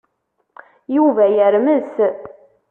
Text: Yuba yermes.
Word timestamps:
Yuba 0.95 1.23
yermes. 1.35 1.91